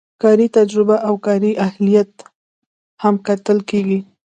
[0.21, 2.11] کاري تجربه او کاري اهلیت
[3.03, 3.99] هم کتل کیږي.